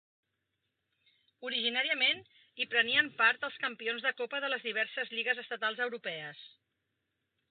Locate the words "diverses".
4.69-5.15